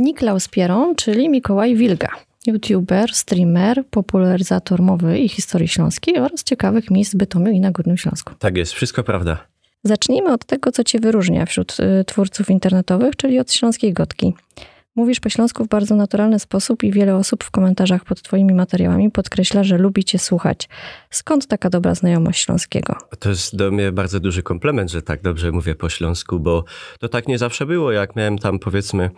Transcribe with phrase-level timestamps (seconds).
[0.00, 2.08] Niklaus Pieron, czyli Mikołaj Wilga.
[2.46, 7.96] YouTuber, streamer, popularyzator mowy i historii śląskiej oraz ciekawych miejsc w Bytomiu i na Górnym
[7.96, 8.34] Śląsku.
[8.38, 9.46] Tak jest, wszystko prawda.
[9.84, 14.34] Zacznijmy od tego, co cię wyróżnia wśród y, twórców internetowych, czyli od śląskiej gotki.
[14.96, 19.10] Mówisz po śląsku w bardzo naturalny sposób i wiele osób w komentarzach pod twoimi materiałami
[19.10, 20.68] podkreśla, że lubi cię słuchać.
[21.10, 22.96] Skąd taka dobra znajomość śląskiego?
[23.18, 26.64] To jest do mnie bardzo duży komplement, że tak dobrze mówię po śląsku, bo
[26.98, 27.92] to tak nie zawsze było.
[27.92, 29.10] Jak miałem tam powiedzmy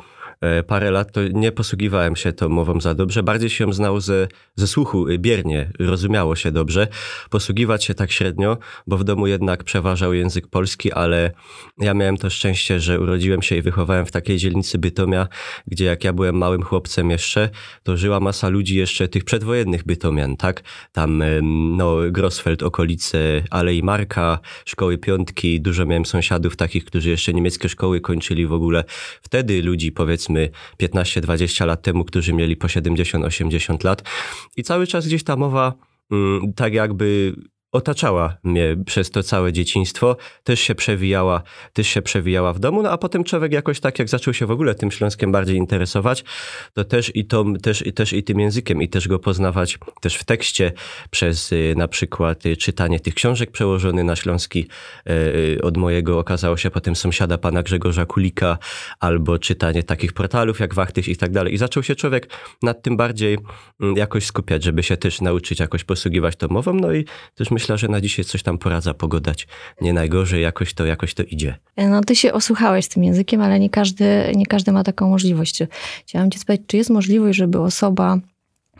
[0.66, 3.22] parę lat, to nie posługiwałem się tą mową za dobrze.
[3.22, 6.88] Bardziej się znał ze, ze słuchu, y, biernie, rozumiało się dobrze.
[7.30, 11.30] Posługiwać się tak średnio, bo w domu jednak przeważał język polski, ale
[11.78, 15.28] ja miałem to szczęście, że urodziłem się i wychowałem w takiej dzielnicy Bytomia,
[15.66, 17.50] gdzie jak ja byłem małym chłopcem jeszcze,
[17.82, 20.62] to żyła masa ludzi jeszcze tych przedwojennych Bytomian, tak?
[20.92, 21.22] Tam
[21.76, 28.00] no, Grossfeld, okolice Alei Marka, szkoły piątki, dużo miałem sąsiadów takich, którzy jeszcze niemieckie szkoły
[28.00, 28.84] kończyli w ogóle.
[29.22, 30.31] Wtedy ludzi powiedzmy
[30.82, 34.02] 15-20 lat temu, którzy mieli po 70-80 lat.
[34.56, 35.74] I cały czas gdzieś ta mowa
[36.10, 37.34] mm, tak jakby
[37.72, 41.42] otaczała mnie przez to całe dzieciństwo, też się przewijała,
[41.72, 44.50] też się przewijała w domu, no a potem człowiek jakoś tak, jak zaczął się w
[44.50, 46.24] ogóle tym Śląskiem bardziej interesować,
[46.74, 50.16] to też i, to, też, i, też i tym językiem, i też go poznawać też
[50.16, 50.72] w tekście
[51.10, 54.66] przez y, na przykład y, czytanie tych książek przełożony na śląski
[55.56, 58.58] y, od mojego okazało się potem sąsiada pana Grzegorza Kulika,
[59.00, 61.54] albo czytanie takich portalów jak Wachtych i tak dalej.
[61.54, 62.28] I zaczął się człowiek
[62.62, 63.38] nad tym bardziej
[63.80, 67.61] mm, jakoś skupiać, żeby się też nauczyć jakoś posługiwać tą mową, no i też myślę,
[67.62, 69.46] myślę, że na dzisiaj coś tam poradza pogodać.
[69.80, 71.58] Nie najgorzej, jakoś to, jakoś to idzie.
[71.76, 75.58] No ty się osłuchałeś tym językiem, ale nie każdy, nie każdy ma taką możliwość.
[76.06, 78.18] Chciałam cię spytać, czy jest możliwość, żeby osoba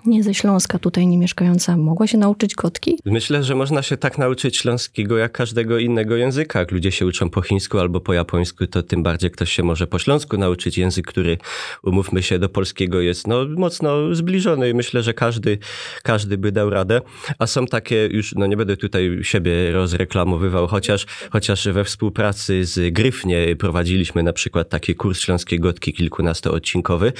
[0.07, 2.99] nie ze Śląska, tutaj nie mieszkająca, mogła się nauczyć gotki?
[3.05, 6.59] Myślę, że można się tak nauczyć śląskiego jak każdego innego języka.
[6.59, 9.87] Jak ludzie się uczą po chińsku albo po japońsku, to tym bardziej ktoś się może
[9.87, 10.79] po śląsku nauczyć.
[10.79, 11.39] Język, który,
[11.83, 15.59] umówmy się, do polskiego jest no, mocno zbliżony i myślę, że każdy,
[16.03, 17.01] każdy by dał radę.
[17.39, 22.95] A są takie już, no nie będę tutaj siebie rozreklamowywał, chociaż, chociaż we współpracy z
[22.95, 27.13] Gryfnie prowadziliśmy na przykład taki kurs śląskiej gotki kilkunastoodcinkowy,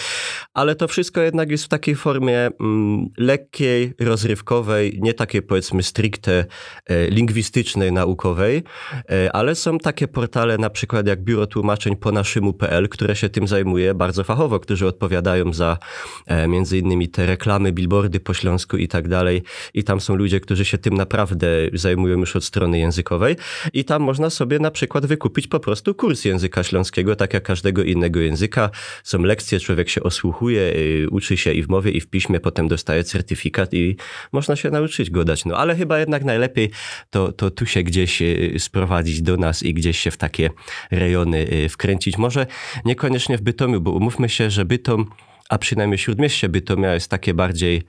[0.55, 2.72] ale to wszystko jednak jest w takiej formie Mm,
[3.19, 6.45] lekkiej, rozrywkowej, nie takiej powiedzmy stricte
[6.87, 8.63] e, lingwistycznej, naukowej,
[9.11, 13.49] e, ale są takie portale na przykład jak Biuro Tłumaczeń po naszymu.pl, które się tym
[13.49, 15.79] zajmuje bardzo fachowo, którzy odpowiadają za
[16.27, 19.43] e, między innymi te reklamy, billboardy po Śląsku i tak dalej.
[19.75, 23.37] I tam są ludzie, którzy się tym naprawdę zajmują już od strony językowej
[23.73, 27.83] i tam można sobie na przykład wykupić po prostu kurs języka śląskiego, tak jak każdego
[27.83, 28.71] innego języka.
[29.05, 32.62] Są lekcje, człowiek się osłuchuje, y, uczy się i w mowie, i w piśmie, potem
[32.63, 33.97] potem dostaje certyfikat i
[34.33, 35.45] można się nauczyć go dać.
[35.45, 36.71] No ale chyba jednak najlepiej
[37.11, 40.51] to, to tu się gdzieś y, sprowadzić do nas i gdzieś się w takie
[40.91, 42.19] rejony y, wkręcić.
[42.19, 42.47] Może
[42.85, 45.11] niekoniecznie w Bytomiu, bo umówmy się, że Bytom,
[45.49, 47.83] a przynajmniej Śródmieście Bytomia jest takie bardziej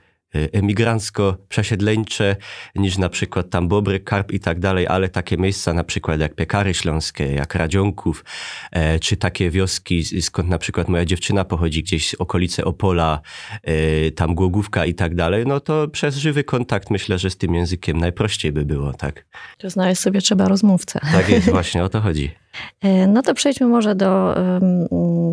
[0.52, 2.36] emigrancko-przesiedleńcze
[2.74, 6.34] niż na przykład tam Bobry, Karp i tak dalej, ale takie miejsca na przykład jak
[6.34, 8.24] Piekary Śląskie, jak Radzionków,
[8.72, 13.20] e, czy takie wioski, skąd na przykład moja dziewczyna pochodzi, gdzieś okolice Opola,
[13.62, 17.54] e, tam Głogówka i tak dalej, no to przez żywy kontakt myślę, że z tym
[17.54, 19.24] językiem najprościej by było, tak.
[19.58, 21.00] To znaleźć sobie trzeba rozmówcę.
[21.12, 22.43] Tak jest, właśnie o to chodzi.
[22.82, 24.34] E, no to przejdźmy może do,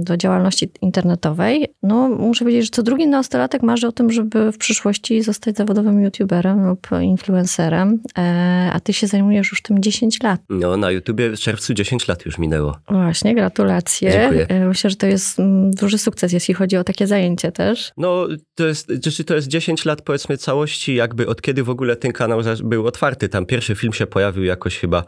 [0.04, 1.68] do działalności internetowej.
[1.84, 6.04] No, muszę powiedzieć, że co drugi nastolatek marzy o tym, żeby w przyszłości zostać zawodowym
[6.04, 10.42] youtuberem lub influencerem, e, a ty się zajmujesz już tym 10 lat.
[10.50, 12.78] No, na YouTubie w czerwcu 10 lat już minęło.
[12.90, 14.12] Właśnie, gratulacje.
[14.12, 14.48] Dziękuję.
[14.48, 17.92] E, myślę, że to jest mm, duży sukces, jeśli chodzi o takie zajęcie też.
[17.98, 21.96] No, to jest, znaczy to jest 10 lat powiedzmy całości, jakby od kiedy w ogóle
[21.96, 23.30] ten kanał był otwarty.
[23.30, 25.04] Tam pierwszy film się pojawił jakoś chyba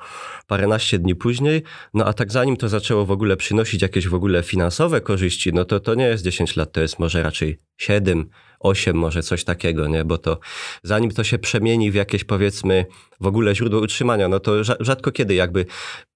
[0.47, 1.63] paręnaście dni później.
[1.93, 5.53] No no a tak zanim to zaczęło w ogóle przynosić jakieś w ogóle finansowe korzyści,
[5.53, 9.43] no to to nie jest 10 lat, to jest może raczej 7, 8, może coś
[9.43, 10.05] takiego, nie?
[10.05, 10.39] Bo to
[10.83, 12.85] zanim to się przemieni w jakieś powiedzmy
[13.19, 15.65] w ogóle źródło utrzymania, no to rzadko kiedy jakby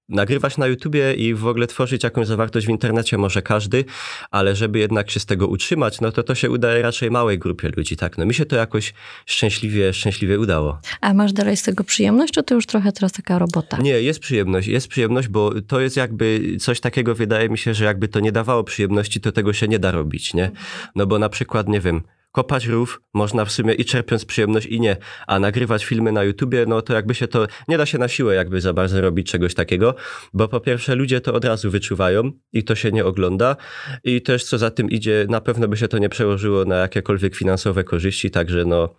[0.09, 3.85] nagrywać na YouTubie i w ogóle tworzyć jakąś zawartość w internecie może każdy,
[4.31, 7.71] ale żeby jednak się z tego utrzymać, no to to się udaje raczej małej grupie
[7.77, 8.17] ludzi, tak?
[8.17, 8.93] No mi się to jakoś
[9.25, 10.79] szczęśliwie, szczęśliwie udało.
[11.01, 13.77] A masz dalej z tego przyjemność, czy to już trochę teraz taka robota?
[13.77, 17.85] Nie, jest przyjemność, jest przyjemność, bo to jest jakby coś takiego, wydaje mi się, że
[17.85, 20.51] jakby to nie dawało przyjemności, to tego się nie da robić, nie?
[20.95, 22.01] No bo na przykład, nie wiem,
[22.37, 24.97] kopać rów można w sumie i czerpiąc przyjemność i nie,
[25.27, 28.35] a nagrywać filmy na YouTubie, no to jakby się to, nie da się na siłę
[28.35, 29.95] jakby za bardzo robić czegoś takiego,
[30.33, 33.55] bo po pierwsze ludzie to od razu wyczuwają i to się nie ogląda.
[34.03, 37.35] I też co za tym idzie, na pewno by się to nie przełożyło na jakiekolwiek
[37.35, 38.95] finansowe korzyści, także no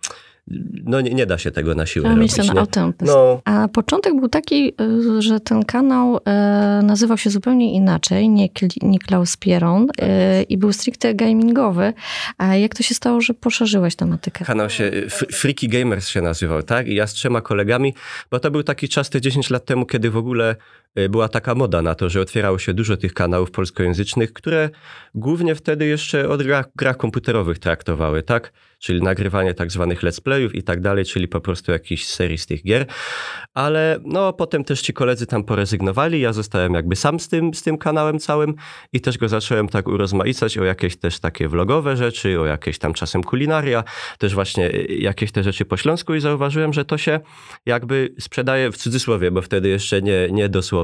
[0.83, 2.37] no nie, nie da się tego na siłę Trzeba robić.
[2.37, 2.93] mieć ten nie?
[3.01, 8.49] No, A początek był taki, y, że ten kanał e, nazywał się zupełnie inaczej, nie
[8.49, 11.93] Kli- Niklaus Pieron e, i był stricte gamingowy.
[12.37, 14.45] A jak to się stało, że poszerzyłeś tematykę?
[14.45, 16.87] Kanał się Freaky Gamers się nazywał, tak?
[16.87, 17.93] I ja z trzema kolegami,
[18.31, 20.55] bo to był taki czas te 10 lat temu, kiedy w ogóle y,
[21.09, 24.69] była taka moda na to, że otwierało się dużo tych kanałów polskojęzycznych, które
[25.15, 28.53] głównie wtedy jeszcze o grach, grach komputerowych traktowały, tak?
[28.79, 32.45] Czyli nagrywanie tak zwanych let's playów i tak dalej, czyli po prostu jakiś serii z
[32.45, 32.85] tych gier.
[33.53, 37.63] Ale no potem też ci koledzy tam porezygnowali, ja zostałem jakby sam z tym, z
[37.63, 38.55] tym kanałem całym
[38.93, 42.93] i też go zacząłem tak urozmaicać o jakieś też takie vlogowe rzeczy, o jakieś tam
[42.93, 43.83] czasem kulinaria,
[44.17, 47.19] też właśnie y, jakieś te rzeczy po śląsku i zauważyłem, że to się
[47.65, 50.78] jakby sprzedaje w cudzysłowie, bo wtedy jeszcze nie, nie dosłownie,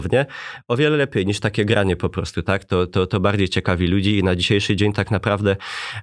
[0.67, 2.65] o wiele lepiej niż takie granie po prostu, tak?
[2.65, 5.55] To, to, to bardziej ciekawi ludzi i na dzisiejszy dzień tak naprawdę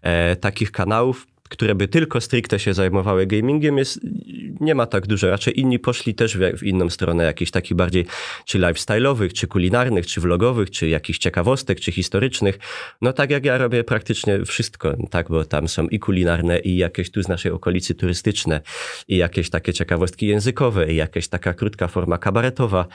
[0.02, 4.00] e, takich kanałów które by tylko stricte się zajmowały gamingiem, jest,
[4.60, 5.30] nie ma tak dużo.
[5.30, 8.06] Raczej inni poszli też w, w inną stronę, jakichś takich bardziej
[8.44, 12.58] czy lifestyle'owych, czy kulinarnych, czy vlogowych, czy jakichś ciekawostek, czy historycznych.
[13.02, 17.10] No tak jak ja robię praktycznie wszystko, tak, bo tam są i kulinarne, i jakieś
[17.10, 18.60] tu z naszej okolicy turystyczne,
[19.08, 22.86] i jakieś takie ciekawostki językowe, i jakaś taka krótka forma kabaretowa.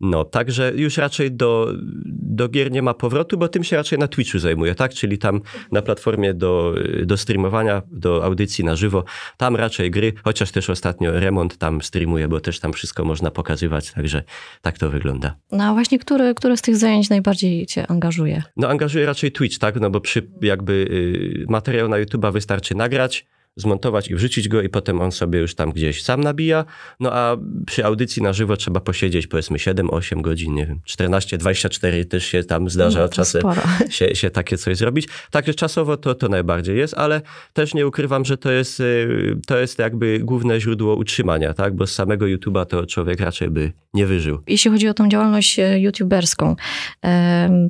[0.00, 1.72] No, także już raczej do,
[2.06, 4.94] do gier nie ma powrotu, bo tym się raczej na Twitchu zajmuję, tak?
[4.94, 5.40] Czyli tam
[5.72, 6.74] na platformie do,
[7.04, 9.04] do streamowania, do audycji na żywo,
[9.36, 13.92] tam raczej gry, chociaż też ostatnio remont tam streamuję, bo też tam wszystko można pokazywać,
[13.92, 14.22] także
[14.62, 15.36] tak to wygląda.
[15.52, 18.42] No a właśnie, które, które z tych zajęć najbardziej cię angażuje?
[18.56, 19.80] No angażuję raczej Twitch, tak?
[19.80, 23.26] No bo przy jakby y, materiał na YouTube'a wystarczy nagrać,
[23.56, 26.64] zmontować i wrzucić go i potem on sobie już tam gdzieś sam nabija.
[27.00, 32.26] No a przy audycji na żywo trzeba posiedzieć powiedzmy 7-8 godzin, nie wiem, 14-24 też
[32.26, 33.42] się tam zdarza No, czasem
[33.90, 35.08] się, się takie coś zrobić.
[35.30, 37.20] Także czasowo to, to najbardziej jest, ale
[37.52, 41.76] też nie ukrywam, że to jest, y, to jest jakby główne źródło utrzymania, tak?
[41.76, 44.38] Bo z samego YouTube'a to człowiek raczej by nie wyżył.
[44.46, 46.56] Jeśli chodzi o tą działalność e, youtuberską,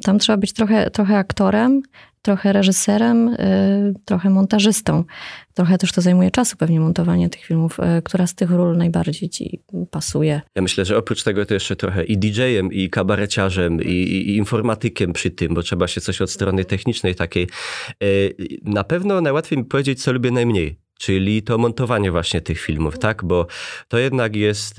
[0.04, 1.82] tam trzeba być trochę, trochę aktorem,
[2.22, 5.04] trochę reżyserem, e, trochę montażystą.
[5.54, 7.80] Trochę też to zajmuje czasu pewnie montowanie tych filmów.
[7.80, 9.60] E, Która z tych ról najbardziej ci
[9.90, 10.40] pasuje?
[10.54, 15.12] Ja myślę, że oprócz tego to jeszcze trochę i DJ-em, i kabareciarzem, i, i, informatykiem
[15.12, 17.48] przy tym, bo trzeba się coś od strony technicznej takiej.
[18.02, 18.06] E,
[18.64, 23.24] Na pewno najłatwiej mi powiedzieć, co lubię najmniej, czyli to montowanie właśnie tych filmów, tak?
[23.24, 23.46] Bo
[23.88, 24.78] to jednak jest...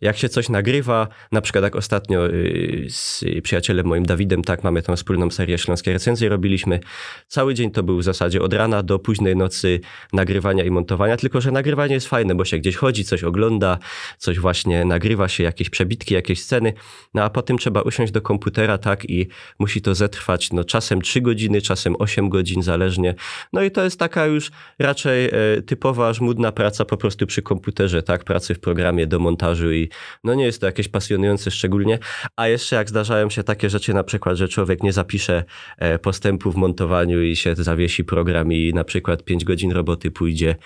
[0.00, 4.82] Jak się coś nagrywa, na przykład jak ostatnio y, z przyjacielem moim Dawidem, tak, mamy
[4.82, 6.80] tą wspólną serię Śląskie Recenzje, robiliśmy.
[7.28, 9.80] Cały dzień to był w zasadzie od rana do późnej nocy
[10.12, 13.78] nagrywania i montowania, tylko że nagrywanie jest fajne, bo się gdzieś chodzi, coś ogląda,
[14.18, 16.72] coś właśnie nagrywa się, jakieś przebitki, jakieś sceny,
[17.14, 21.20] no a potem trzeba usiąść do komputera, tak, i musi to zetrwać, no czasem 3
[21.20, 23.14] godziny, czasem 8 godzin, zależnie.
[23.52, 28.02] No i to jest taka już raczej e, typowa, żmudna praca po prostu przy komputerze,
[28.02, 29.89] tak, pracy w programie do montażu i
[30.24, 31.98] no nie jest to jakieś pasjonujące szczególnie,
[32.36, 35.44] a jeszcze jak zdarzają się takie rzeczy, na przykład, że człowiek nie zapisze
[35.78, 40.56] e, postępu w montowaniu i się zawiesi program i na przykład 5 godzin roboty pójdzie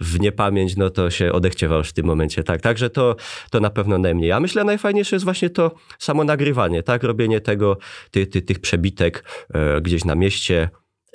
[0.00, 2.60] w niepamięć, no to się odechciewa już w tym momencie, tak.
[2.60, 3.16] Także to,
[3.50, 4.32] to na pewno najmniej.
[4.32, 7.78] A myślę najfajniejsze jest właśnie to samo nagrywanie, tak, robienie tego,
[8.10, 10.68] ty, ty, tych przebitek e, gdzieś na mieście.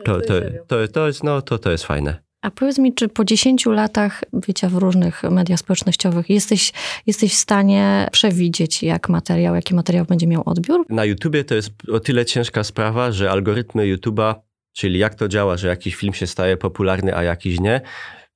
[0.04, 0.33] To, to,
[0.68, 2.29] to, to, jest, no, to, to jest fajne.
[2.41, 6.74] A powiedz mi, czy po 10 latach bycia w różnych mediach społecznościowych jesteś,
[7.07, 10.86] jesteś w stanie przewidzieć, jak materiał, jaki materiał będzie miał odbiór?
[10.89, 14.36] Na YouTubie to jest o tyle ciężka sprawa, że algorytmy YouTube'a,
[14.74, 17.81] czyli jak to działa, że jakiś film się staje popularny, a jakiś nie,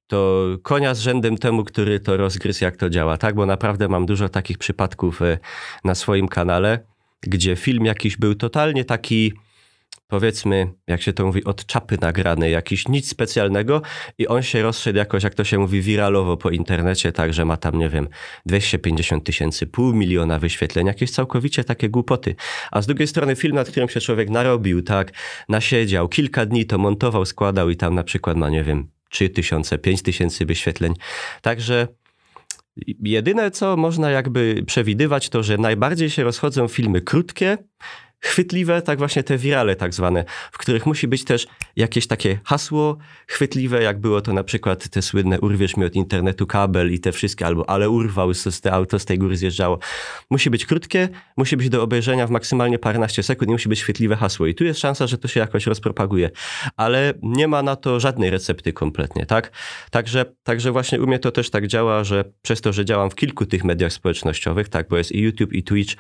[0.07, 3.36] to konia z rzędem temu, który to rozgryzł, jak to działa, tak?
[3.36, 5.38] Bo naprawdę mam dużo takich przypadków e,
[5.83, 6.79] na swoim kanale,
[7.22, 9.33] gdzie film jakiś był totalnie taki,
[10.07, 13.81] powiedzmy, jak się to mówi, od czapy nagrany, jakiś nic specjalnego
[14.17, 17.57] i on się rozszedł jakoś, jak to się mówi, wiralowo po internecie, tak, że ma
[17.57, 18.07] tam, nie wiem,
[18.45, 22.36] 250 tysięcy, pół miliona wyświetleń, jakieś całkowicie takie głupoty.
[22.72, 25.12] A z drugiej strony film, nad którym się człowiek narobił, tak,
[25.50, 29.77] nasiedział, kilka dni to montował, składał i tam na przykład ma, nie wiem, 3 tysiące,
[29.77, 30.93] 5 tysięcy wyświetleń.
[31.41, 31.88] Także
[33.03, 37.57] jedyne, co można jakby przewidywać, to, że najbardziej się rozchodzą filmy krótkie,
[38.24, 42.98] chwytliwe, tak właśnie te wirale tak zwane, w których musi być też jakieś takie hasło
[43.27, 47.12] chwytliwe, jak było to na przykład te słynne urwiesz mi od internetu kabel i te
[47.12, 49.80] wszystkie, albo ale urwał, z auto z tej góry zjeżdżało.
[50.30, 54.15] Musi być krótkie, musi być do obejrzenia w maksymalnie paręnaście sekund i musi być chwytliwe
[54.15, 54.48] hasło.
[54.48, 56.30] I tu jest szansa, że to się jakoś rozpropaguje.
[56.77, 59.51] Ale nie ma na to żadnej recepty kompletnie, tak?
[59.92, 63.15] Także, także właśnie u mnie to też tak działa, że przez to, że działam w
[63.15, 65.96] kilku tych mediach społecznościowych, tak, bo jest i YouTube, i Twitch,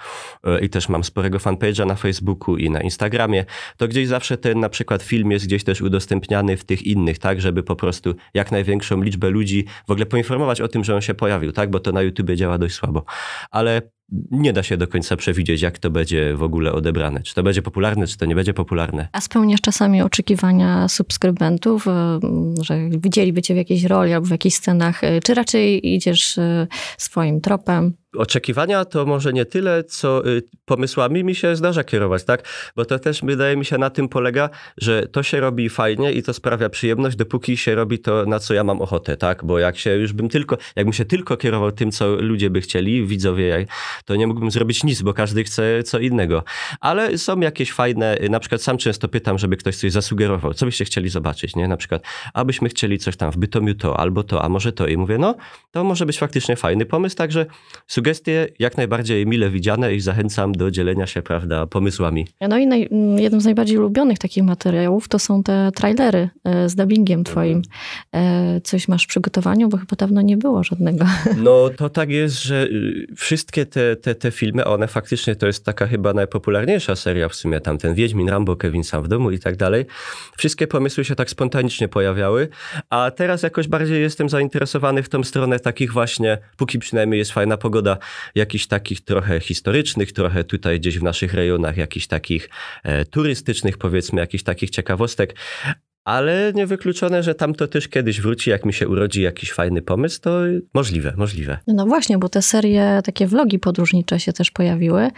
[0.45, 2.12] yy, i też mam sporego fanpage'a na Facebooku
[2.57, 3.45] i na Instagramie,
[3.77, 7.41] to gdzieś zawsze ten na przykład film jest gdzieś też udostępniany w tych innych, tak,
[7.41, 11.13] żeby po prostu jak największą liczbę ludzi w ogóle poinformować o tym, że on się
[11.13, 13.05] pojawił, tak, bo to na YouTubie działa dość słabo.
[13.51, 13.81] Ale
[14.31, 17.23] nie da się do końca przewidzieć, jak to będzie w ogóle odebrane.
[17.23, 19.07] Czy to będzie popularne, czy to nie będzie popularne.
[19.11, 22.19] A spełniasz czasami oczekiwania subskrybentów, e,
[22.61, 26.67] że widzieliby cię w jakiejś roli albo w jakichś scenach, e, czy raczej idziesz e,
[26.97, 27.93] swoim tropem?
[28.17, 30.21] oczekiwania to może nie tyle, co
[30.65, 32.43] pomysłami mi się zdarza kierować, tak?
[32.75, 36.23] Bo to też wydaje mi się na tym polega, że to się robi fajnie i
[36.23, 39.45] to sprawia przyjemność, dopóki się robi to, na co ja mam ochotę, tak?
[39.45, 43.07] Bo jak się już bym tylko, jakbym się tylko kierował tym, co ludzie by chcieli,
[43.07, 43.65] widzowie,
[44.05, 46.43] to nie mógłbym zrobić nic, bo każdy chce co innego.
[46.79, 50.85] Ale są jakieś fajne, na przykład sam często pytam, żeby ktoś coś zasugerował, co byście
[50.85, 51.67] chcieli zobaczyć, nie?
[51.67, 54.87] Na przykład, abyśmy chcieli coś tam w Bytomiu to, albo to, a może to.
[54.87, 55.35] I mówię, no,
[55.71, 57.45] to może być faktycznie fajny pomysł, także
[57.87, 62.27] sugestie jak najbardziej mile widziane i zachęcam do dzielenia się, prawda, pomysłami.
[62.41, 66.75] No i naj, jednym z najbardziej ulubionych takich materiałów to są te trailery e, z
[66.75, 67.33] dubbingiem mhm.
[67.33, 67.61] twoim.
[68.13, 68.61] Mhm.
[68.63, 71.05] Coś masz w przygotowaniu, bo chyba dawno nie było żadnego.
[71.37, 75.87] No to tak jest, że y, wszystkie te, te, filmy, one faktycznie to jest taka
[75.87, 79.55] chyba najpopularniejsza seria w sumie, tam ten Wiedźmin, Rambo, Kevin sam w domu i tak
[79.55, 79.85] dalej.
[80.37, 82.49] Wszystkie pomysły się tak spontanicznie pojawiały,
[82.89, 87.57] a teraz jakoś bardziej jestem zainteresowany w tą stronę takich właśnie, póki przynajmniej jest fajna
[87.57, 87.97] pogoda,
[88.35, 92.49] jakichś takich trochę historycznych, trochę tutaj gdzieś w naszych rejonach, jakichś takich
[92.83, 95.35] e, turystycznych, powiedzmy, jakichś takich ciekawostek.
[96.05, 100.21] Ale niewykluczone, że tam to też kiedyś wróci, jak mi się urodzi jakiś fajny pomysł,
[100.21, 100.39] to
[100.73, 101.57] możliwe, możliwe.
[101.67, 105.09] No właśnie, bo te serie, takie vlogi podróżnicze się też pojawiły.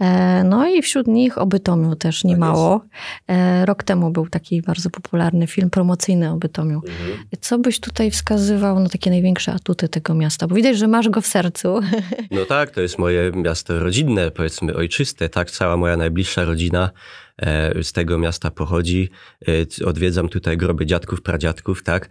[0.00, 2.84] E, no i wśród nich o Bytomiu też tak mało.
[3.28, 6.80] E, rok temu był taki bardzo popularny film promocyjny o Bytomiu.
[6.88, 7.18] Mhm.
[7.40, 10.46] Co byś tutaj wskazywał na takie największe atuty tego miasta?
[10.46, 11.80] Bo widać, że masz go w sercu.
[12.30, 15.50] No tak, to jest moje miasto rodzinne, powiedzmy ojczyste, tak?
[15.50, 16.90] Cała moja najbliższa rodzina
[17.82, 19.10] z tego miasta pochodzi.
[19.48, 22.08] E, odwiedzam tutaj groby dziadków, pradziadków, tak.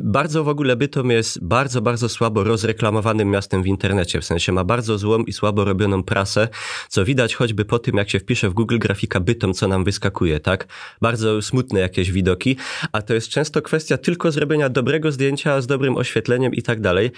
[0.00, 4.20] Bardzo w ogóle Bytom jest bardzo, bardzo słabo rozreklamowanym miastem w internecie.
[4.20, 6.48] W sensie ma bardzo złą i słabo robioną prasę,
[6.88, 10.40] co widać choćby po tym, jak się wpisze w Google grafika Bytom, co nam wyskakuje,
[10.40, 10.66] tak?
[11.00, 12.56] Bardzo smutne jakieś widoki,
[12.92, 17.10] a to jest często kwestia tylko zrobienia dobrego zdjęcia z dobrym oświetleniem i tak dalej.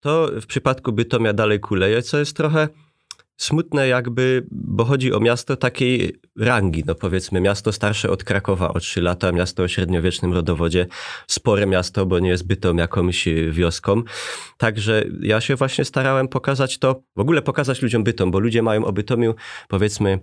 [0.00, 2.68] To w przypadku Bytomia dalej kuleje, co jest trochę
[3.36, 8.80] smutne jakby, bo chodzi o miasto takiej rangi, no powiedzmy miasto starsze od Krakowa o
[8.80, 10.86] 3 lata, miasto o średniowiecznym rodowodzie,
[11.26, 14.02] spore miasto, bo nie jest bytą jakąś wioską.
[14.56, 18.84] Także ja się właśnie starałem pokazać to, w ogóle pokazać ludziom bytom, bo ludzie mają
[18.84, 19.34] o Bytomiu
[19.68, 20.18] powiedzmy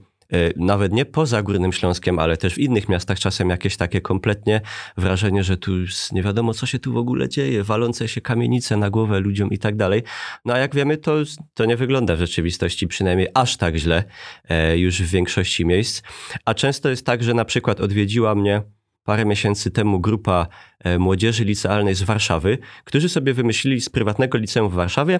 [0.55, 4.61] nawet nie poza Górnym Śląskiem, ale też w innych miastach czasem jakieś takie kompletnie
[4.97, 5.71] wrażenie, że tu
[6.11, 9.57] nie wiadomo, co się tu w ogóle dzieje, walące się kamienice na głowę ludziom i
[9.57, 10.03] tak dalej.
[10.45, 11.15] No a jak wiemy, to,
[11.53, 14.03] to nie wygląda w rzeczywistości przynajmniej aż tak źle
[14.49, 16.01] e, już w większości miejsc.
[16.45, 18.61] A często jest tak, że na przykład odwiedziła mnie
[19.03, 20.47] parę miesięcy temu grupa
[20.79, 25.19] e, młodzieży licealnej z Warszawy, którzy sobie wymyślili z prywatnego liceum w Warszawie,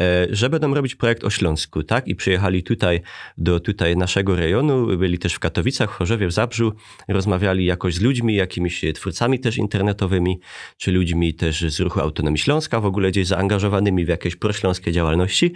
[0.00, 2.08] e, że będą robić projekt o Śląsku, tak?
[2.08, 3.00] I przyjechali tutaj
[3.38, 6.72] do tutaj naszego rejonu, byli też w Katowicach, w Chorzowie, w Zabrzu,
[7.08, 10.40] rozmawiali jakoś z ludźmi, jakimiś twórcami też internetowymi,
[10.76, 15.52] czy ludźmi też z ruchu Autonomii Śląska, w ogóle gdzieś zaangażowanymi w jakieś prośląskie działalności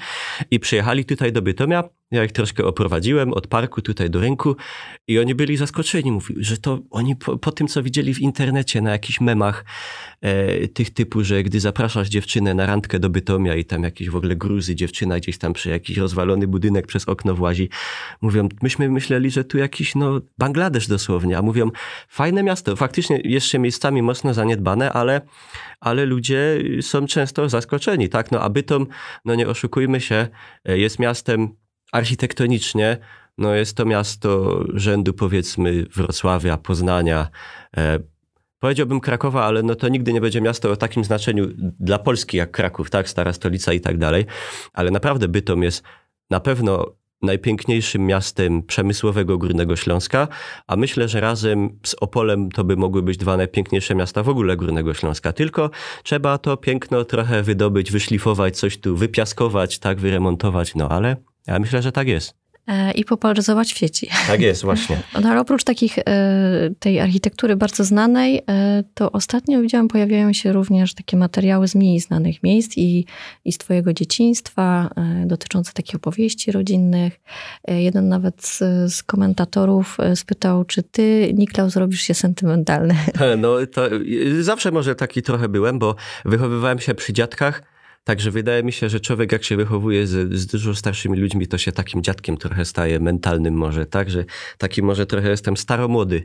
[0.51, 4.57] i przyjechali tutaj do Bytomia ja ich troszkę oprowadziłem od parku tutaj do rynku
[5.09, 6.13] i oni byli zaskoczeni.
[6.13, 9.65] Mówili, że to oni po, po tym, co widzieli w internecie, na jakichś memach
[10.21, 14.17] e, tych typu, że gdy zapraszasz dziewczynę na randkę do Bytomia i tam jakieś w
[14.17, 17.69] ogóle gruzy, dziewczyna gdzieś tam przy jakiś rozwalony budynek przez okno włazi.
[18.21, 21.71] Mówią, myśmy myśleli, że tu jakiś no Bangladesz dosłownie, a mówią,
[22.09, 25.21] fajne miasto, faktycznie jeszcze miejscami mocno zaniedbane, ale,
[25.81, 28.33] ale ludzie są często zaskoczeni, tak?
[28.33, 28.87] No a Bytom,
[29.25, 30.29] no nie oszukujmy się,
[30.65, 31.49] e, jest miastem
[31.93, 32.99] architektonicznie
[33.41, 37.29] no jest to miasto rzędu powiedzmy Wrocławia, Poznania,
[37.77, 37.99] e,
[38.59, 41.47] powiedziałbym Krakowa, ale no to nigdy nie będzie miasto o takim znaczeniu
[41.81, 44.27] dla Polski jak Kraków, tak, stara stolica i tak dalej,
[44.73, 45.83] ale naprawdę Bytom jest
[46.31, 50.29] na pewno najpiękniejszym miastem przemysłowego Górnego Śląska,
[50.67, 54.57] a myślę, że razem z Opolem to by mogły być dwa najpiękniejsze miasta w ogóle
[54.57, 55.33] Górnego Śląska.
[55.33, 55.71] Tylko
[56.03, 61.17] trzeba to piękno trochę wydobyć, wyszlifować, coś tu wypiaskować, tak, wyremontować, no ale
[61.47, 62.40] ja myślę, że tak jest.
[62.67, 64.09] E, I popularyzować w sieci.
[64.27, 64.97] Tak jest, właśnie.
[65.23, 66.05] No, ale oprócz takich, e,
[66.79, 72.01] tej architektury bardzo znanej, e, to ostatnio widziałam, pojawiają się również takie materiały z mniej
[72.01, 73.05] znanych miejsc i,
[73.45, 74.91] i z twojego dzieciństwa,
[75.27, 77.21] dotyczące takich opowieści rodzinnych.
[77.69, 78.59] Jeden nawet z,
[78.95, 82.95] z komentatorów spytał, czy ty, Niklaus, zrobisz się sentymentalny?
[83.39, 83.83] No to
[84.41, 87.63] zawsze może taki trochę byłem, bo wychowywałem się przy dziadkach,
[88.05, 91.59] Także wydaje mi się, że człowiek jak się wychowuje z, z, dużo starszymi ludźmi, to
[91.59, 94.11] się takim dziadkiem trochę staje, mentalnym może, tak?
[94.11, 94.25] Że
[94.59, 96.23] taki może trochę jestem staromłody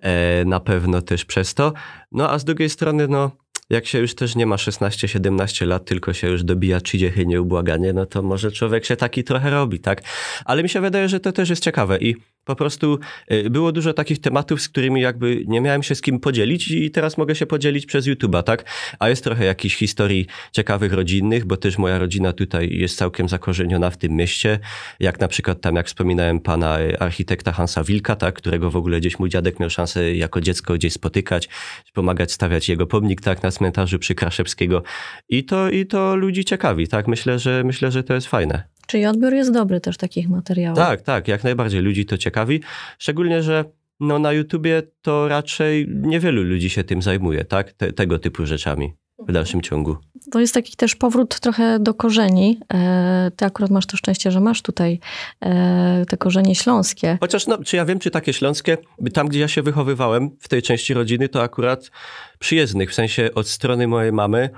[0.00, 1.72] e, na pewno też przez to.
[2.12, 3.30] No a z drugiej strony, no
[3.70, 8.06] jak się już też nie ma 16-17 lat, tylko się już dobija czyjechy nieubłaganie, no
[8.06, 10.02] to może człowiek się taki trochę robi, tak?
[10.44, 12.98] Ale mi się wydaje, że to też jest ciekawe i po prostu
[13.32, 16.90] y, było dużo takich tematów, z którymi jakby nie miałem się z kim podzielić i
[16.90, 18.64] teraz mogę się podzielić przez YouTube'a, tak?
[18.98, 23.90] A jest trochę jakichś historii ciekawych rodzinnych, bo też moja rodzina tutaj jest całkiem zakorzeniona
[23.90, 24.58] w tym mieście.
[25.00, 28.34] Jak na przykład tam, jak wspominałem, pana y, architekta Hansa Wilka, tak?
[28.34, 31.48] Którego w ogóle gdzieś mój dziadek miał szansę jako dziecko gdzieś spotykać,
[31.92, 33.42] pomagać stawiać jego pomnik, tak?
[33.42, 34.82] Na cmentarzu przy Kraszewskiego.
[35.28, 37.08] I to, i to ludzi ciekawi, tak?
[37.08, 38.71] Myślę, że myślę, że to jest fajne.
[38.92, 40.78] Czyli odbiór jest dobry też takich materiałów.
[40.78, 42.60] Tak, tak, jak najbardziej ludzi to ciekawi.
[42.98, 43.64] Szczególnie, że
[44.00, 47.72] no, na YouTubie to raczej niewielu ludzi się tym zajmuje, tak?
[47.72, 49.96] Te, tego typu rzeczami w dalszym ciągu.
[50.30, 52.60] To jest taki też powrót trochę do korzeni.
[52.74, 55.00] E, ty akurat masz to szczęście, że masz tutaj
[55.40, 57.18] e, te korzenie śląskie.
[57.20, 58.78] Chociaż, no, czy ja wiem, czy takie śląskie,
[59.12, 61.90] tam gdzie ja się wychowywałem, w tej części rodziny, to akurat
[62.38, 64.50] przyjezdnych, w sensie od strony mojej mamy,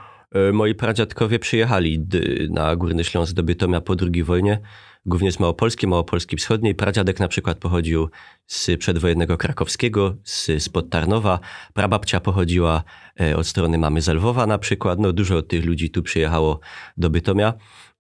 [0.53, 2.07] moi pradziadkowie przyjechali
[2.51, 4.61] na Górny Śląsk do Bytomia po II wojnie,
[5.07, 6.75] głównie z Małopolski, Małopolski Wschodniej.
[6.75, 8.11] Pradziadek na przykład pochodził
[8.47, 11.41] z przedwojennego krakowskiego, z, spod Tarnowa.
[11.75, 12.85] Prababcia pochodziła
[13.21, 14.99] e, od strony mamy z Lwowa na przykład.
[14.99, 16.61] No, dużo tych ludzi tu przyjechało
[16.97, 17.55] do Bytomia.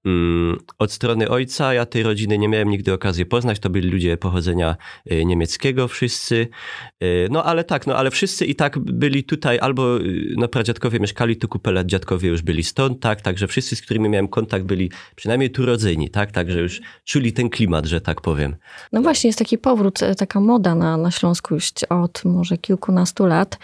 [0.06, 3.58] Mm, od strony ojca ja tej rodziny nie miałem nigdy okazji poznać.
[3.58, 6.48] To byli ludzie pochodzenia e, niemieckiego wszyscy.
[7.00, 10.00] E, no ale tak, no ale wszyscy i tak byli tutaj albo e,
[10.36, 13.20] no pradziadkowie mieszkali tu kupę lat, dziadkowie już byli stąd, tak?
[13.20, 16.32] Także wszyscy, z którymi miałem kontakt byli przynajmniej tu rodzeni, tak?
[16.32, 18.56] Także już czuli ten klimat, że tak powiem.
[18.92, 23.58] No właśnie, jest taki powrót, taka moda na, na Śląsku już od może kilkunastu lat.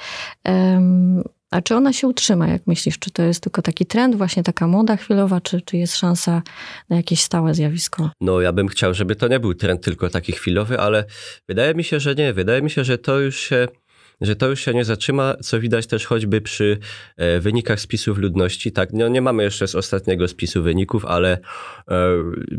[0.44, 2.99] Um, a czy ona się utrzyma, jak myślisz?
[2.99, 6.42] Czy to jest tylko taki trend, właśnie taka moda chwilowa, czy, czy jest szansa
[6.88, 8.11] na jakieś stałe zjawisko?
[8.21, 11.04] No, ja bym chciał, żeby to nie był trend tylko taki chwilowy, ale
[11.49, 12.33] wydaje mi się, że nie.
[12.33, 13.69] Wydaje mi się, że to już się
[14.21, 16.79] że to już się nie zatrzyma, co widać też choćby przy
[17.17, 18.73] e, wynikach spisów ludności.
[18.73, 21.39] Tak, no nie mamy jeszcze z ostatniego spisu wyników, ale
[21.89, 21.99] e,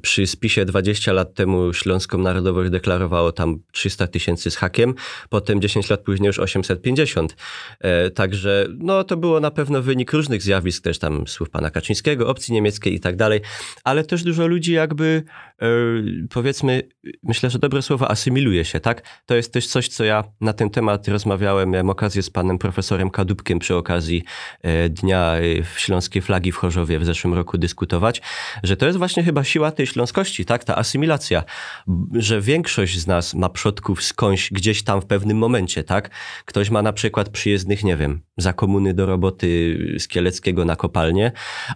[0.01, 4.94] przy spisie 20 lat temu Śląską Narodowość deklarowało tam 300 tysięcy z hakiem,
[5.30, 7.36] potem 10 lat później już 850.
[7.80, 12.28] E, także no to było na pewno wynik różnych zjawisk, też tam słów pana Kaczyńskiego,
[12.28, 13.41] opcji niemieckiej i tak dalej,
[13.84, 15.24] ale też dużo ludzi jakby
[16.30, 16.82] powiedzmy,
[17.24, 19.02] myślę, że dobre słowo asymiluje się, tak?
[19.26, 23.10] To jest też coś, co ja na ten temat rozmawiałem miałem okazję z panem profesorem
[23.10, 24.24] Kadubkiem przy okazji
[24.62, 25.41] e, Dnia e,
[25.78, 28.21] Śląskiej Flagi w Chorzowie w zeszłym roku dyskutować,
[28.63, 31.43] że to jest właśnie chyba siła tej śląskości, tak, ta asymilacja,
[32.13, 36.10] że większość z nas ma przodków skądś gdzieś tam w pewnym momencie, tak.
[36.45, 41.32] Ktoś ma na przykład przyjezdnych, nie wiem, za komuny do roboty z Kieleckiego na kopalnię,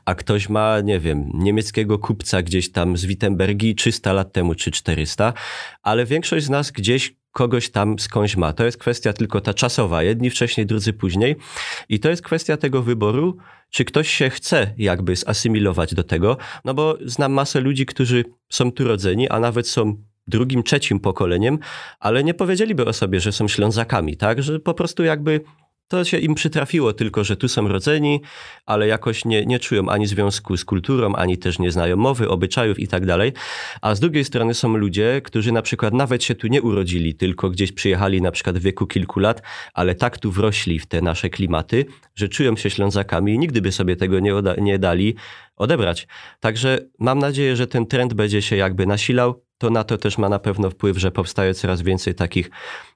[0.05, 4.71] a ktoś ma, nie wiem, niemieckiego kupca gdzieś tam z Wittenbergi 300 lat temu czy
[4.71, 5.33] 400,
[5.83, 8.53] ale większość z nas gdzieś kogoś tam skądś ma.
[8.53, 11.35] To jest kwestia tylko ta czasowa, jedni wcześniej, drudzy później.
[11.89, 13.37] I to jest kwestia tego wyboru,
[13.69, 18.71] czy ktoś się chce jakby zasymilować do tego, no bo znam masę ludzi, którzy są
[18.71, 21.59] tu rodzeni, a nawet są drugim, trzecim pokoleniem,
[21.99, 24.43] ale nie powiedzieliby o sobie, że są Ślązakami, tak?
[24.43, 25.41] Że po prostu jakby
[25.87, 28.21] to się im przytrafiło tylko, że tu są rodzeni,
[28.65, 32.79] ale jakoś nie, nie czują ani związku z kulturą, ani też nie znają mowy, obyczajów
[32.79, 33.33] i tak dalej.
[33.81, 37.49] A z drugiej strony są ludzie, którzy na przykład nawet się tu nie urodzili, tylko
[37.49, 39.41] gdzieś przyjechali na przykład w wieku kilku lat,
[39.73, 43.71] ale tak tu wrośli w te nasze klimaty, że czują się Ślązakami i nigdy by
[43.71, 45.15] sobie tego nie, nie dali
[45.55, 46.07] odebrać.
[46.39, 49.45] Także mam nadzieję, że ten trend będzie się jakby nasilał.
[49.57, 52.49] To na to też ma na pewno wpływ, że powstaje coraz więcej takich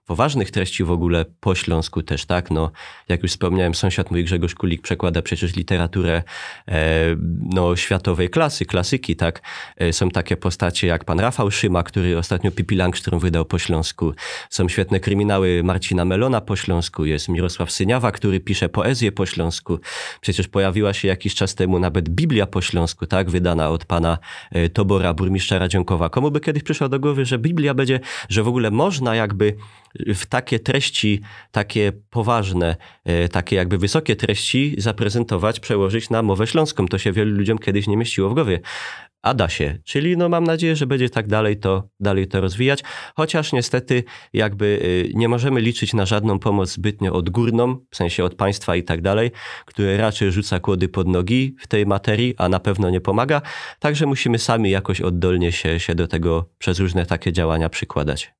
[0.09, 2.51] poważnych treści w ogóle po śląsku też, tak?
[2.51, 2.71] No,
[3.09, 6.23] jak już wspomniałem, sąsiad mój Grzegorz Kulik przekłada przecież literaturę
[6.67, 7.15] e,
[7.53, 9.41] no, światowej klasy, klasyki, tak?
[9.77, 14.13] E, są takie postacie jak pan Rafał Szyma, który ostatnio Pipi Langström wydał po śląsku.
[14.49, 17.05] Są świetne kryminały Marcina Melona po śląsku.
[17.05, 19.79] Jest Mirosław Syniawa, który pisze poezję po śląsku.
[20.21, 23.29] Przecież pojawiła się jakiś czas temu nawet Biblia po śląsku, tak?
[23.29, 24.17] Wydana od pana
[24.51, 26.09] e, Tobora, burmistrza Radzionkowa.
[26.09, 29.55] Komu by kiedyś przyszło do głowy, że Biblia będzie, że w ogóle można jakby
[29.95, 31.21] w takie treści,
[31.51, 32.75] takie poważne,
[33.05, 36.87] e, takie jakby wysokie treści zaprezentować, przełożyć na mowę śląską.
[36.87, 38.59] To się wielu ludziom kiedyś nie mieściło w głowie.
[39.21, 39.77] A da się.
[39.83, 42.83] Czyli no mam nadzieję, że będzie tak dalej to, dalej to rozwijać.
[43.15, 48.35] Chociaż niestety jakby e, nie możemy liczyć na żadną pomoc zbytnio odgórną, w sensie od
[48.35, 49.31] państwa i tak dalej,
[49.65, 53.41] które raczej rzuca kłody pod nogi w tej materii, a na pewno nie pomaga.
[53.79, 58.38] Także musimy sami jakoś oddolnie się, się do tego przez różne takie działania przykładać.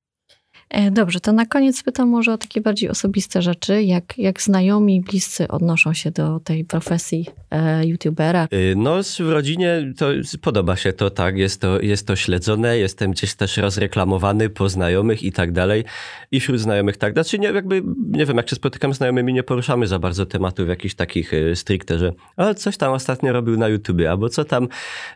[0.69, 5.01] E, dobrze, to na koniec pytam może o takie bardziej osobiste rzeczy, jak, jak znajomi
[5.01, 8.47] bliscy odnoszą się do tej profesji e, youtubera?
[8.53, 10.07] Y, no w rodzinie to
[10.41, 15.23] podoba się to, tak, jest to, jest to śledzone, jestem gdzieś też rozreklamowany po znajomych
[15.23, 15.83] i tak dalej
[16.31, 19.43] i wśród znajomych tak, znaczy nie, jakby, nie wiem, jak się spotykam z znajomymi, nie
[19.43, 23.67] poruszamy za bardzo tematów jakichś takich y, stricte, że ale coś tam ostatnio robił na
[23.67, 24.67] YouTubie, albo co tam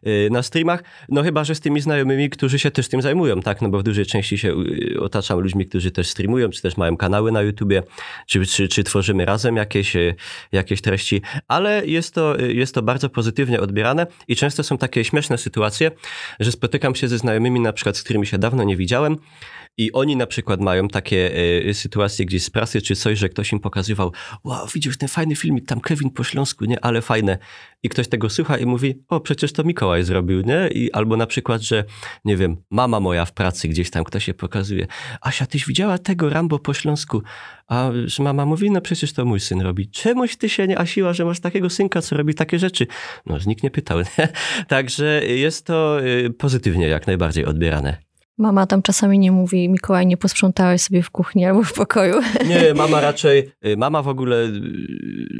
[0.07, 3.61] y, na streamach, no chyba, że z tymi znajomymi, którzy się też tym zajmują, tak,
[3.61, 4.55] no bo w dużej części się
[4.99, 7.83] otaczam ludźmi, którzy też streamują, czy też mają kanały na YouTubie,
[8.27, 10.15] czy, czy, czy tworzymy razem jakieś, e,
[10.51, 15.03] jakieś treści, ale jest to, e, jest to bardzo pozytywnie odbierane i często są takie
[15.03, 15.91] śmieszne sytuacje,
[16.39, 19.17] że spotykam się ze znajomymi, na przykład, z którymi się dawno nie widziałem
[19.77, 23.51] i oni na przykład mają takie y, sytuacje gdzieś z prasy czy coś, że ktoś
[23.51, 24.11] im pokazywał,
[24.43, 27.37] wow, widzisz ten fajny filmik, tam Kevin po śląsku, nie, ale fajne.
[27.83, 30.67] I ktoś tego słucha i mówi, o, przecież to Mikołaj zrobił, nie?
[30.67, 31.83] I, albo na przykład, że,
[32.25, 34.87] nie wiem, mama moja w pracy gdzieś tam ktoś się pokazuje,
[35.21, 37.21] Asia, tyś widziała tego Rambo po śląsku?
[37.67, 39.89] A że mama mówi, no przecież to mój syn robi.
[39.89, 42.87] Czemuś ty się nie asiła, że masz takiego synka, co robi takie rzeczy?
[43.25, 43.99] No, nikt nie pytał.
[44.67, 45.97] Także jest to
[46.37, 48.12] pozytywnie jak najbardziej odbierane.
[48.37, 52.15] Mama tam czasami nie mówi, Mikołaj, nie posprzątałeś sobie w kuchni albo w pokoju.
[52.49, 54.51] Nie, mama raczej, y, mama w ogóle, y,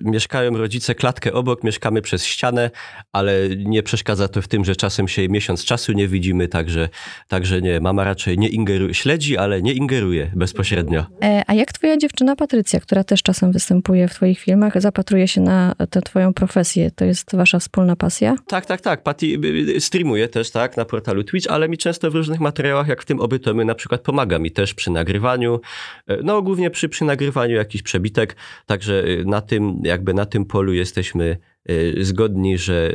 [0.03, 2.71] mieszkają rodzice klatkę obok, mieszkamy przez ścianę,
[3.12, 6.89] ale nie przeszkadza to w tym, że czasem się miesiąc czasu nie widzimy, także,
[7.27, 11.06] także nie, mama raczej nie ingeruje, śledzi, ale nie ingeruje bezpośrednio.
[11.23, 15.41] E, a jak twoja dziewczyna Patrycja, która też czasem występuje w twoich filmach, zapatruje się
[15.41, 16.91] na tę twoją profesję?
[16.91, 18.36] To jest wasza wspólna pasja?
[18.47, 19.03] Tak, tak, tak.
[19.03, 19.25] Patty
[19.75, 23.05] y, streamuje też, tak, na portalu Twitch, ale mi często w różnych materiałach jak w
[23.05, 25.61] tym obytomy na przykład pomaga mi też przy nagrywaniu,
[26.07, 30.45] e, no głównie przy, przy nagrywaniu jakiś przebitek, także e, na tym, jakby na tym
[30.45, 32.91] polu jesteśmy e, zgodni, że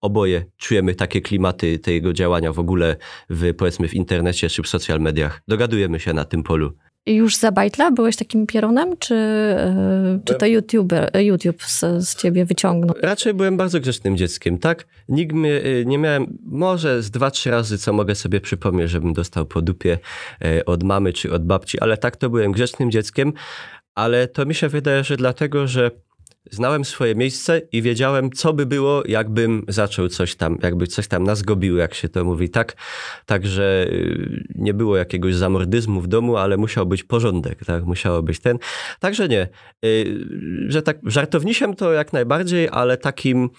[0.00, 2.96] oboje czujemy takie klimaty tego działania w ogóle
[3.30, 5.42] w, powiedzmy, w internecie czy w social mediach.
[5.48, 6.72] Dogadujemy się na tym polu.
[7.06, 12.16] Już za bajtla byłeś takim pieronem, czy, e, czy to YouTuber, e, YouTube z, z
[12.16, 12.96] ciebie wyciągnął?
[13.02, 14.86] Raczej byłem bardzo grzecznym dzieckiem, tak?
[15.08, 19.12] Nikt mnie, e, nie miałem, może z dwa, trzy razy, co mogę sobie przypomnieć, żebym
[19.12, 19.98] dostał po dupie
[20.66, 23.32] od mamy czy od babci, ale tak to byłem grzecznym dzieckiem,
[23.94, 25.90] ale to mi się wydaje, że dlatego, że
[26.50, 31.24] znałem swoje miejsce i wiedziałem, co by było, jakbym zaczął coś tam, jakby coś tam
[31.24, 31.42] nas
[31.76, 32.76] jak się to mówi, tak?
[33.26, 37.84] Także y, nie było jakiegoś zamordyzmu w domu, ale musiał być porządek, tak?
[37.84, 38.58] Musiało być ten.
[39.00, 39.48] Także nie.
[39.84, 40.26] Y,
[40.68, 43.50] że tak żartownisiem to jak najbardziej, ale takim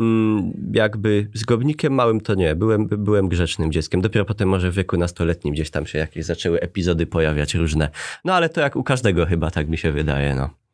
[0.00, 2.54] mm, jakby zgobnikiem małym to nie.
[2.54, 4.00] Byłem, byłem grzecznym dzieckiem.
[4.00, 7.88] Dopiero potem może w wieku nastoletnim gdzieś tam się jakieś zaczęły epizody pojawiać różne.
[8.24, 10.67] No ale to jak u każdego chyba, tak mi się wydaje, no.